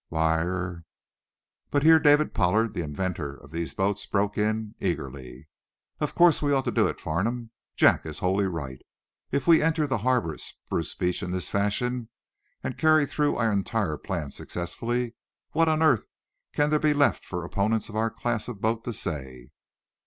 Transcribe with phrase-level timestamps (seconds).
[0.09, 0.83] "Why, er"
[1.69, 5.47] But here David Pollard, the inventor of these boats broke in, eagerly:
[5.99, 7.51] "Of course we ought to do it, Farnum.
[7.75, 8.79] Jack is wholly right.
[9.29, 12.09] If we enter the harbor at Spruce Beach in this fashion,
[12.63, 15.13] and carry through our entire plan successfully,
[15.51, 16.07] what on earth
[16.51, 19.51] can there be left for opponents of our class of boats to say?"